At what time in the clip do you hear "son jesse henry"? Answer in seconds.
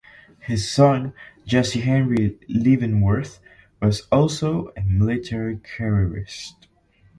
0.67-2.39